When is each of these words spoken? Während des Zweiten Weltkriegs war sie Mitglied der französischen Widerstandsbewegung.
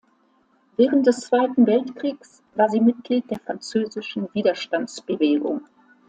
Während 0.77 1.05
des 1.05 1.19
Zweiten 1.21 1.67
Weltkriegs 1.67 2.41
war 2.55 2.67
sie 2.69 2.81
Mitglied 2.81 3.29
der 3.29 3.37
französischen 3.39 4.27
Widerstandsbewegung. 4.33 5.67